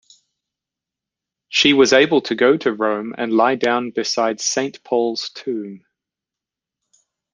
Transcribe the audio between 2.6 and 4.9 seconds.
Rome and lie down beside Saint